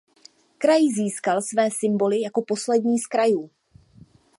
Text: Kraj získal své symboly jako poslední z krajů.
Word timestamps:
Kraj 0.57 0.83
získal 0.93 1.41
své 1.41 1.69
symboly 1.71 2.21
jako 2.21 2.41
poslední 2.47 2.99
z 2.99 3.07
krajů. 3.07 3.49